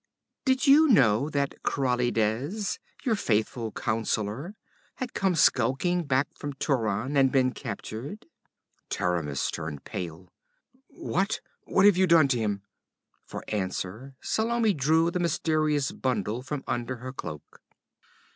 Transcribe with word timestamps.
Did 0.45 0.65
you 0.65 0.87
know 0.87 1.29
that 1.29 1.61
Krallides, 1.61 2.79
your 3.03 3.13
faithful 3.15 3.71
councillor, 3.71 4.55
had 4.95 5.13
come 5.13 5.35
skulking 5.35 6.05
back 6.05 6.27
from 6.35 6.53
Turan 6.53 7.15
and 7.15 7.31
been 7.31 7.51
captured?' 7.51 8.25
Taramis 8.89 9.51
turned 9.51 9.83
pale. 9.83 10.33
'What 10.87 11.39
what 11.65 11.85
have 11.85 11.97
you 11.97 12.07
done 12.07 12.27
to 12.29 12.39
him?' 12.39 12.63
For 13.27 13.43
answer 13.47 14.15
Salome 14.21 14.73
drew 14.73 15.11
the 15.11 15.19
mysterious 15.19 15.91
bundle 15.91 16.41
from 16.41 16.63
under 16.65 16.95
her 16.95 17.13
cloak. 17.13 17.61